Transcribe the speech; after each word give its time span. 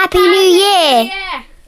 Happy 0.00 0.18
New 0.18 0.24
Year! 0.24 1.10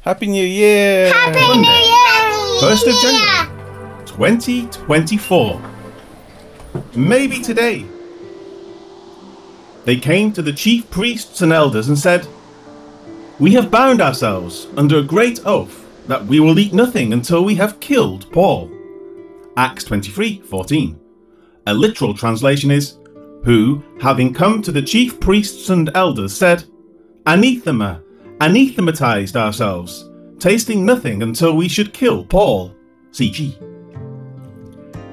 Happy 0.00 0.26
New 0.26 0.46
Year! 0.46 1.12
Happy 1.12 1.38
Monday, 1.38 1.68
New 1.68 1.68
Year! 1.68 2.62
1st 2.62 2.86
of 2.88 2.94
January 3.02 4.06
2024. 4.06 5.62
Maybe 6.94 7.42
today. 7.42 7.84
They 9.84 9.98
came 9.98 10.32
to 10.32 10.40
the 10.40 10.54
chief 10.54 10.90
priests 10.90 11.42
and 11.42 11.52
elders 11.52 11.88
and 11.88 11.98
said, 11.98 12.26
We 13.38 13.52
have 13.52 13.70
bound 13.70 14.00
ourselves 14.00 14.66
under 14.78 14.96
a 14.96 15.02
great 15.02 15.44
oath 15.44 15.86
that 16.06 16.24
we 16.24 16.40
will 16.40 16.58
eat 16.58 16.72
nothing 16.72 17.12
until 17.12 17.44
we 17.44 17.56
have 17.56 17.80
killed 17.80 18.32
Paul. 18.32 18.70
Acts 19.58 19.84
23:14. 19.84 20.98
A 21.66 21.74
literal 21.74 22.14
translation 22.14 22.70
is, 22.70 22.96
Who, 23.44 23.82
having 24.00 24.32
come 24.32 24.62
to 24.62 24.72
the 24.72 24.80
chief 24.80 25.20
priests 25.20 25.68
and 25.68 25.90
elders, 25.94 26.34
said, 26.34 26.64
Anathema, 27.26 28.00
anathematized 28.42 29.36
ourselves, 29.36 30.10
tasting 30.40 30.84
nothing 30.84 31.22
until 31.22 31.54
we 31.54 31.68
should 31.68 31.94
kill 31.94 32.24
Paul. 32.24 32.74
CG. 33.12 33.54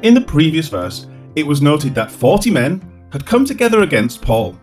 In 0.01 0.15
the 0.15 0.21
previous 0.21 0.67
verse, 0.67 1.05
it 1.35 1.45
was 1.45 1.61
noted 1.61 1.93
that 1.93 2.09
40 2.09 2.49
men 2.49 2.81
had 3.11 3.27
come 3.27 3.45
together 3.45 3.83
against 3.83 4.23
Paul. 4.23 4.57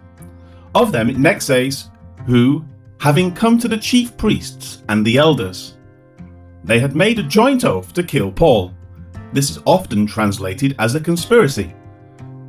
Of 0.74 0.90
them, 0.90 1.09
it 1.09 1.16
next 1.16 1.45
says, 1.45 1.90
Who, 2.26 2.64
having 2.98 3.32
come 3.32 3.56
to 3.60 3.68
the 3.68 3.78
chief 3.78 4.16
priests 4.16 4.82
and 4.88 5.06
the 5.06 5.16
elders, 5.16 5.76
they 6.64 6.80
had 6.80 6.96
made 6.96 7.20
a 7.20 7.23
joint 7.23 7.64
oath 7.64 7.92
to 7.92 8.02
kill 8.02 8.32
Paul. 8.32 8.74
This 9.32 9.48
is 9.48 9.60
often 9.64 10.09
translated 10.09 10.74
as 10.80 10.96
a 10.96 11.01
conspiracy. 11.01 11.73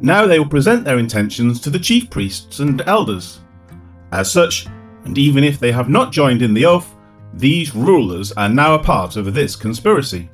Now 0.02 0.26
they 0.26 0.40
will 0.40 0.50
present 0.50 0.84
their 0.84 0.98
intentions 0.98 1.62
to 1.62 1.70
the 1.70 1.78
chief 1.78 2.10
priests 2.10 2.58
and 2.58 2.82
elders. 2.88 3.42
As 4.12 4.32
such, 4.32 4.68
and 5.08 5.18
even 5.18 5.42
if 5.42 5.58
they 5.58 5.72
have 5.72 5.88
not 5.88 6.12
joined 6.12 6.42
in 6.42 6.54
the 6.54 6.66
oath, 6.66 6.94
these 7.34 7.74
rulers 7.74 8.34
are 8.34 8.50
now 8.50 8.76
a 8.76 8.84
part 8.84 9.16
of 9.16 9.34
this 9.34 9.56
conspiracy. 9.56 10.30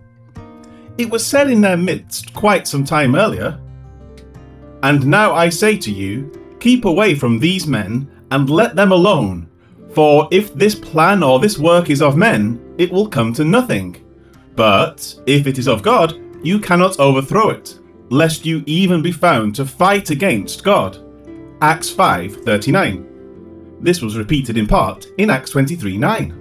It 0.98 1.12
was 1.12 1.24
said 1.24 1.50
in 1.52 1.62
their 1.62 1.78
midst 1.78 2.34
quite 2.34 2.68
some 2.68 2.84
time 2.84 3.14
earlier. 3.14 3.60
And 4.82 5.06
now 5.06 5.34
I 5.34 5.50
say 5.50 5.78
to 5.78 5.92
you, 5.92 6.32
keep 6.60 6.86
away 6.86 7.14
from 7.14 7.38
these 7.38 7.68
men 7.68 8.10
and 8.32 8.50
let 8.50 8.76
them 8.76 8.92
alone, 8.92 9.48
for 9.92 10.28
if 10.32 10.56
this 10.56 10.74
plan 10.74 11.22
or 11.22 11.40
this 11.40 11.60
work 11.60 11.92
is 11.92 12.02
of 12.02 12.18
men, 12.18 12.60
it 12.80 12.92
will 12.92 13.08
come 13.08 13.32
to 13.36 13.46
nothing. 13.46 14.04
But 14.56 15.14
if 15.28 15.46
it 15.46 15.60
is 15.60 15.68
of 15.68 15.84
God, 15.84 16.20
you 16.42 16.58
cannot 16.60 17.00
overthrow 17.00 17.50
it, 17.50 17.80
lest 18.10 18.44
you 18.44 18.64
even 18.66 19.04
be 19.04 19.12
found 19.12 19.54
to 19.56 19.68
fight 19.68 20.10
against 20.10 20.64
God. 20.64 20.98
Acts 21.62 21.92
5:39. 21.92 23.12
This 23.84 24.02
was 24.02 24.17
repeated 24.17 24.58
in 24.58 24.66
part 24.66 25.08
in 25.17 25.30
Acts 25.30 25.52
23:9. 25.52 26.34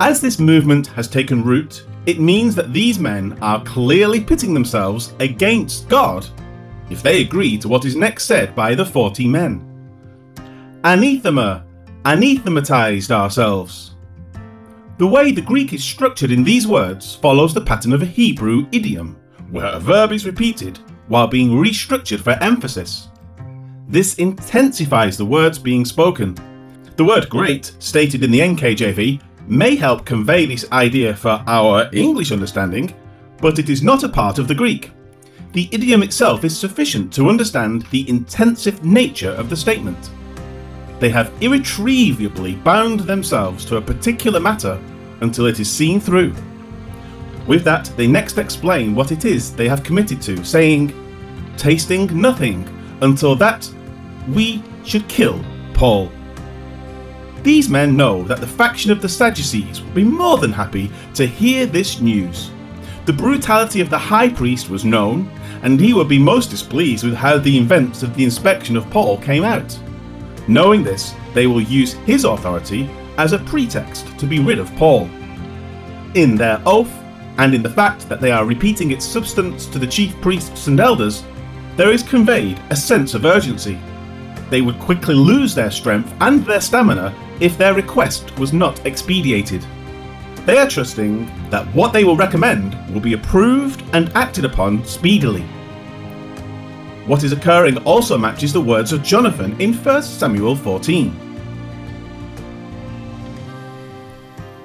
As 0.00 0.20
this 0.20 0.40
movement 0.40 0.88
has 0.88 1.06
taken 1.06 1.44
root, 1.44 1.84
it 2.06 2.18
means 2.18 2.56
that 2.56 2.72
these 2.72 2.98
men 2.98 3.38
are 3.40 3.62
clearly 3.62 4.20
pitting 4.20 4.52
themselves 4.52 5.14
against 5.20 5.88
God 5.88 6.26
if 6.90 7.02
they 7.02 7.20
agree 7.20 7.56
to 7.58 7.68
what 7.68 7.84
is 7.84 7.94
next 7.94 8.24
said 8.24 8.54
by 8.56 8.74
the 8.74 8.84
40 8.84 9.28
men. 9.28 9.64
Anathema, 10.82 11.64
anathematized 12.04 13.12
ourselves. 13.12 13.94
The 14.98 15.06
way 15.06 15.30
the 15.30 15.40
Greek 15.40 15.72
is 15.72 15.84
structured 15.84 16.32
in 16.32 16.42
these 16.42 16.66
words 16.66 17.14
follows 17.14 17.54
the 17.54 17.60
pattern 17.60 17.92
of 17.92 18.02
a 18.02 18.06
Hebrew 18.06 18.66
idiom, 18.72 19.16
where 19.52 19.66
a 19.66 19.78
verb 19.78 20.10
is 20.10 20.26
repeated 20.26 20.80
while 21.06 21.28
being 21.28 21.50
restructured 21.50 22.20
for 22.20 22.42
emphasis. 22.42 23.08
This 23.88 24.14
intensifies 24.14 25.16
the 25.16 25.24
words 25.24 25.60
being 25.60 25.84
spoken. 25.84 26.36
The 26.96 27.04
word 27.04 27.28
great, 27.28 27.72
stated 27.78 28.24
in 28.24 28.32
the 28.32 28.40
NKJV, 28.40 29.20
may 29.46 29.76
help 29.76 30.04
convey 30.04 30.44
this 30.44 30.70
idea 30.72 31.14
for 31.14 31.42
our 31.46 31.88
English 31.92 32.32
understanding, 32.32 32.92
but 33.40 33.60
it 33.60 33.70
is 33.70 33.84
not 33.84 34.02
a 34.02 34.08
part 34.08 34.40
of 34.40 34.48
the 34.48 34.54
Greek. 34.54 34.90
The 35.52 35.68
idiom 35.70 36.02
itself 36.02 36.42
is 36.42 36.58
sufficient 36.58 37.12
to 37.12 37.28
understand 37.28 37.82
the 37.92 38.08
intensive 38.08 38.84
nature 38.84 39.30
of 39.30 39.48
the 39.48 39.56
statement. 39.56 40.10
They 40.98 41.10
have 41.10 41.32
irretrievably 41.40 42.56
bound 42.56 43.00
themselves 43.00 43.64
to 43.66 43.76
a 43.76 43.82
particular 43.82 44.40
matter 44.40 44.82
until 45.20 45.46
it 45.46 45.60
is 45.60 45.70
seen 45.70 46.00
through. 46.00 46.34
With 47.46 47.62
that, 47.62 47.84
they 47.96 48.08
next 48.08 48.38
explain 48.38 48.96
what 48.96 49.12
it 49.12 49.24
is 49.24 49.54
they 49.54 49.68
have 49.68 49.84
committed 49.84 50.20
to, 50.22 50.44
saying, 50.44 50.92
Tasting 51.56 52.20
nothing 52.20 52.68
until 53.00 53.36
that 53.36 53.70
we 54.28 54.62
should 54.84 55.08
kill 55.08 55.44
Paul. 55.74 56.10
These 57.42 57.68
men 57.68 57.96
know 57.96 58.24
that 58.24 58.40
the 58.40 58.46
faction 58.46 58.90
of 58.90 59.00
the 59.00 59.08
Sadducees 59.08 59.80
will 59.80 59.92
be 59.92 60.04
more 60.04 60.38
than 60.38 60.52
happy 60.52 60.90
to 61.14 61.26
hear 61.26 61.66
this 61.66 62.00
news. 62.00 62.50
The 63.04 63.12
brutality 63.12 63.80
of 63.80 63.88
the 63.88 63.98
high 63.98 64.28
priest 64.28 64.68
was 64.68 64.84
known, 64.84 65.30
and 65.62 65.78
he 65.78 65.94
would 65.94 66.08
be 66.08 66.18
most 66.18 66.50
displeased 66.50 67.04
with 67.04 67.14
how 67.14 67.38
the 67.38 67.56
events 67.56 68.02
of 68.02 68.16
the 68.16 68.24
inspection 68.24 68.76
of 68.76 68.90
Paul 68.90 69.18
came 69.18 69.44
out. 69.44 69.78
Knowing 70.48 70.82
this, 70.82 71.14
they 71.34 71.46
will 71.46 71.60
use 71.60 71.92
his 71.92 72.24
authority 72.24 72.90
as 73.16 73.32
a 73.32 73.38
pretext 73.38 74.06
to 74.18 74.26
be 74.26 74.40
rid 74.40 74.58
of 74.58 74.74
Paul. 74.74 75.08
In 76.14 76.34
their 76.34 76.60
oath, 76.66 76.92
and 77.38 77.54
in 77.54 77.62
the 77.62 77.70
fact 77.70 78.08
that 78.08 78.20
they 78.20 78.32
are 78.32 78.44
repeating 78.44 78.90
its 78.90 79.04
substance 79.04 79.66
to 79.66 79.78
the 79.78 79.86
chief 79.86 80.20
priests 80.20 80.66
and 80.66 80.80
elders, 80.80 81.22
there 81.76 81.92
is 81.92 82.02
conveyed 82.02 82.58
a 82.70 82.76
sense 82.76 83.12
of 83.12 83.26
urgency. 83.26 83.78
They 84.48 84.62
would 84.62 84.78
quickly 84.78 85.14
lose 85.14 85.54
their 85.54 85.70
strength 85.70 86.12
and 86.20 86.44
their 86.44 86.60
stamina 86.60 87.14
if 87.40 87.58
their 87.58 87.74
request 87.74 88.36
was 88.38 88.52
not 88.52 88.84
expedited. 88.86 89.64
They 90.46 90.58
are 90.58 90.68
trusting 90.68 91.26
that 91.50 91.66
what 91.74 91.92
they 91.92 92.04
will 92.04 92.16
recommend 92.16 92.74
will 92.94 93.00
be 93.00 93.12
approved 93.12 93.82
and 93.92 94.10
acted 94.14 94.44
upon 94.44 94.84
speedily. 94.84 95.42
What 97.04 97.24
is 97.24 97.32
occurring 97.32 97.78
also 97.78 98.16
matches 98.16 98.52
the 98.52 98.60
words 98.60 98.92
of 98.92 99.02
Jonathan 99.02 99.60
in 99.60 99.74
1 99.74 100.02
Samuel 100.02 100.56
14. 100.56 101.14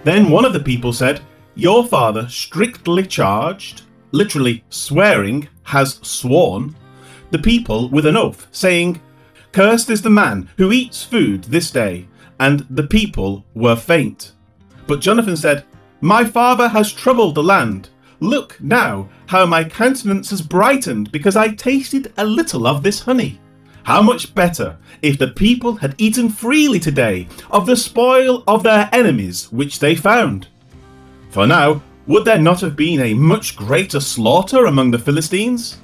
Then 0.03 0.29
one 0.29 0.45
of 0.45 0.53
the 0.53 0.59
people 0.59 0.93
said, 0.93 1.22
Your 1.55 1.85
father 1.85 2.28
strictly 2.29 3.05
charged, 3.05 3.83
literally 4.11 4.63
swearing, 4.69 5.49
has 5.63 5.99
sworn, 6.01 6.75
the 7.31 7.40
people 7.40 7.90
with 7.90 8.06
an 8.06 8.18
oath, 8.18 8.47
saying, 8.52 9.02
Cursed 9.52 9.90
is 9.90 10.02
the 10.02 10.09
man 10.09 10.50
who 10.58 10.72
eats 10.72 11.03
food 11.03 11.46
this 11.46 11.72
day. 11.72 12.08
And 12.40 12.66
the 12.69 12.88
people 12.88 13.46
were 13.53 13.75
faint. 13.75 14.34
But 14.88 15.02
Jonathan 15.02 15.38
said, 15.38 15.66
My 16.00 16.25
father 16.25 16.70
has 16.70 16.91
troubled 16.91 17.36
the 17.36 17.44
land. 17.44 17.90
Look 18.20 18.59
now 18.62 19.09
how 19.28 19.46
my 19.46 19.64
countenance 19.64 20.30
has 20.30 20.41
brightened 20.41 21.12
because 21.12 21.36
I 21.36 21.50
tasted 21.50 22.14
a 22.18 22.25
little 22.25 22.68
of 22.68 22.84
this 22.84 23.00
honey. 23.00 23.40
How 23.84 24.02
much 24.02 24.34
better 24.36 24.78
if 25.02 25.18
the 25.18 25.30
people 25.30 25.75
had 25.75 25.96
eaten 25.97 26.30
freely 26.30 26.80
today 26.80 27.28
of 27.50 27.66
the 27.66 27.75
spoil 27.75 28.44
of 28.47 28.64
their 28.64 28.90
enemies 28.91 29.52
which 29.52 29.80
they 29.80 29.96
found. 29.96 30.47
For 31.30 31.47
now, 31.47 31.81
would 32.08 32.25
there 32.25 32.40
not 32.40 32.62
have 32.62 32.75
been 32.75 33.02
a 33.02 33.14
much 33.14 33.56
greater 33.56 34.00
slaughter 34.00 34.66
among 34.66 34.91
the 34.91 35.00
Philistines? 35.00 35.78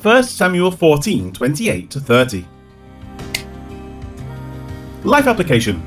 1 0.00 0.22
Samuel 0.22 0.70
14 0.70 1.32
28 1.32 1.92
30. 1.92 2.46
Life 5.02 5.26
application. 5.26 5.82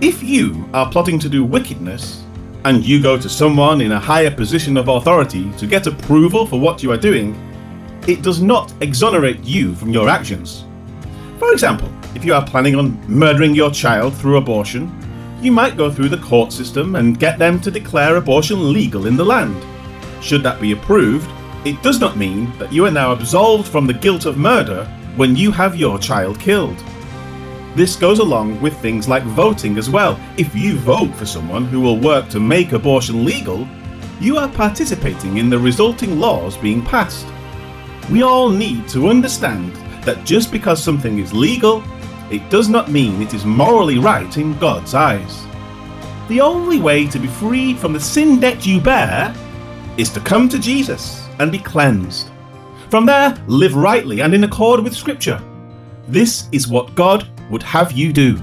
If 0.00 0.20
you 0.20 0.68
are 0.74 0.90
plotting 0.90 1.20
to 1.20 1.28
do 1.28 1.44
wickedness, 1.44 2.24
and 2.64 2.84
you 2.84 3.00
go 3.00 3.16
to 3.16 3.28
someone 3.28 3.80
in 3.82 3.92
a 3.92 4.00
higher 4.00 4.32
position 4.32 4.76
of 4.76 4.88
authority 4.88 5.48
to 5.58 5.66
get 5.68 5.86
approval 5.86 6.44
for 6.44 6.58
what 6.58 6.82
you 6.82 6.90
are 6.90 6.96
doing, 6.96 7.36
it 8.08 8.20
does 8.20 8.42
not 8.42 8.74
exonerate 8.80 9.44
you 9.44 9.76
from 9.76 9.90
your 9.90 10.08
actions. 10.08 10.64
For 11.38 11.52
example, 11.52 11.88
if 12.16 12.24
you 12.24 12.34
are 12.34 12.44
planning 12.44 12.74
on 12.74 13.00
murdering 13.08 13.54
your 13.54 13.70
child 13.70 14.12
through 14.16 14.38
abortion, 14.38 14.90
you 15.40 15.52
might 15.52 15.76
go 15.76 15.88
through 15.88 16.08
the 16.08 16.18
court 16.18 16.52
system 16.52 16.96
and 16.96 17.20
get 17.20 17.38
them 17.38 17.60
to 17.60 17.70
declare 17.70 18.16
abortion 18.16 18.72
legal 18.72 19.06
in 19.06 19.16
the 19.16 19.24
land. 19.24 19.64
Should 20.20 20.42
that 20.42 20.60
be 20.60 20.72
approved, 20.72 21.30
it 21.64 21.80
does 21.80 22.00
not 22.00 22.16
mean 22.16 22.50
that 22.58 22.72
you 22.72 22.84
are 22.86 22.90
now 22.90 23.12
absolved 23.12 23.68
from 23.68 23.86
the 23.86 23.94
guilt 23.94 24.26
of 24.26 24.36
murder 24.36 24.84
when 25.14 25.36
you 25.36 25.52
have 25.52 25.76
your 25.76 25.96
child 25.96 26.40
killed. 26.40 26.76
This 27.76 27.94
goes 27.94 28.18
along 28.18 28.60
with 28.60 28.76
things 28.78 29.08
like 29.08 29.22
voting 29.22 29.78
as 29.78 29.88
well. 29.88 30.18
If 30.36 30.56
you 30.56 30.76
vote 30.78 31.14
for 31.14 31.24
someone 31.24 31.64
who 31.64 31.80
will 31.80 32.00
work 32.00 32.28
to 32.30 32.40
make 32.40 32.72
abortion 32.72 33.24
legal, 33.24 33.68
you 34.20 34.38
are 34.38 34.48
participating 34.48 35.36
in 35.36 35.48
the 35.48 35.58
resulting 35.58 36.18
laws 36.18 36.56
being 36.56 36.82
passed. 36.84 37.26
We 38.10 38.22
all 38.22 38.48
need 38.48 38.88
to 38.88 39.08
understand 39.08 39.72
that 40.02 40.24
just 40.24 40.50
because 40.50 40.82
something 40.82 41.20
is 41.20 41.32
legal, 41.32 41.84
it 42.28 42.48
does 42.50 42.68
not 42.68 42.90
mean 42.90 43.22
it 43.22 43.34
is 43.34 43.44
morally 43.44 43.98
right 43.98 44.36
in 44.36 44.58
God's 44.58 44.94
eyes. 44.94 45.46
The 46.28 46.40
only 46.40 46.80
way 46.80 47.06
to 47.06 47.20
be 47.20 47.28
freed 47.28 47.78
from 47.78 47.92
the 47.92 48.00
sin 48.00 48.40
debt 48.40 48.66
you 48.66 48.80
bear 48.80 49.32
is 49.96 50.10
to 50.10 50.20
come 50.20 50.48
to 50.48 50.58
Jesus 50.58 51.21
and 51.38 51.50
be 51.50 51.58
cleansed. 51.58 52.30
From 52.90 53.06
there, 53.06 53.36
live 53.46 53.74
rightly 53.74 54.20
and 54.20 54.34
in 54.34 54.44
accord 54.44 54.80
with 54.80 54.94
Scripture. 54.94 55.42
This 56.08 56.48
is 56.52 56.68
what 56.68 56.94
God 56.94 57.28
would 57.50 57.62
have 57.62 57.92
you 57.92 58.12
do. 58.12 58.38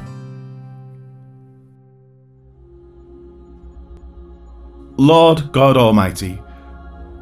Lord 4.98 5.52
God 5.52 5.78
Almighty, 5.78 6.42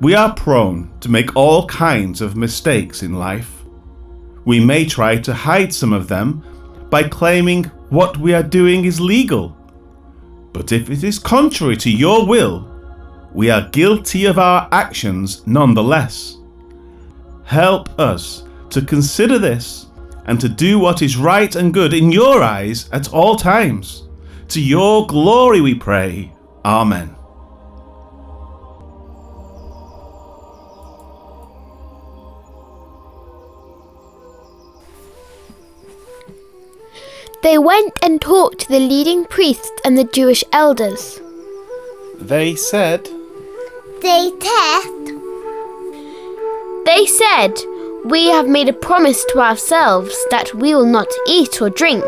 we 0.02 0.16
are 0.16 0.34
prone 0.34 0.92
to 1.00 1.10
make 1.10 1.36
all 1.36 1.68
kinds 1.68 2.22
of 2.22 2.36
mistakes 2.36 3.04
in 3.04 3.14
life. 3.14 3.64
We 4.46 4.64
may 4.64 4.86
try 4.86 5.18
to 5.18 5.34
hide 5.34 5.74
some 5.74 5.94
of 5.94 6.08
them 6.08 6.44
by 6.90 7.04
claiming 7.04 7.66
what 7.90 8.18
we 8.18 8.34
are 8.34 8.44
doing 8.44 8.86
is 8.86 9.00
legal. 9.00 9.56
But 10.54 10.72
if 10.72 10.90
it 10.90 11.04
is 11.04 11.20
contrary 11.20 11.78
to 11.78 11.92
your 11.92 12.26
will, 12.26 12.68
we 13.38 13.52
are 13.52 13.70
guilty 13.70 14.26
of 14.26 14.40
our 14.40 14.68
actions 14.72 15.46
nonetheless. 15.46 16.38
Help 17.44 17.88
us 18.00 18.44
to 18.72 18.82
consider 18.82 19.38
this 19.38 19.86
and 20.26 20.42
to 20.42 20.50
do 20.50 20.80
what 20.80 21.04
is 21.04 21.18
right 21.18 21.56
and 21.56 21.72
good 21.72 21.94
in 21.94 22.12
your 22.12 22.42
eyes 22.42 22.90
at 22.92 23.14
all 23.14 23.36
times. 23.36 24.08
To 24.48 24.60
your 24.60 25.06
glory 25.06 25.62
we 25.62 25.76
pray. 25.76 26.32
Amen. 26.66 27.16
They 37.44 37.60
went 37.60 37.94
and 38.02 38.20
talked 38.20 38.62
to 38.62 38.70
the 38.70 38.80
leading 38.80 39.26
priests 39.26 39.80
and 39.86 39.96
the 39.96 40.06
Jewish 40.06 40.44
elders. 40.52 41.22
They 42.20 42.56
said, 42.56 43.08
They 44.02 44.32
test. 44.40 44.94
They 46.86 47.06
said, 47.06 47.54
We 48.06 48.28
have 48.28 48.48
made 48.48 48.70
a 48.70 48.74
promise 48.74 49.26
to 49.32 49.40
ourselves 49.40 50.16
that 50.30 50.54
we 50.54 50.76
will 50.76 50.86
not 50.86 51.08
eat 51.28 51.62
or 51.62 51.70
drink 51.70 52.06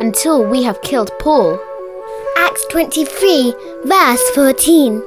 until 0.00 0.44
we 0.44 0.62
have 0.62 0.82
killed 0.82 1.10
Paul. 1.20 1.58
Acts 2.36 2.64
23, 2.70 3.54
verse 3.84 4.30
14. 4.34 5.02